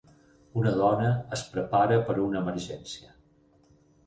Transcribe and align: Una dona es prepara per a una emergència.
Una 0.61 0.71
dona 0.79 1.11
es 1.37 1.43
prepara 1.57 2.01
per 2.09 2.17
a 2.17 2.25
una 2.25 2.41
emergència. 2.41 3.15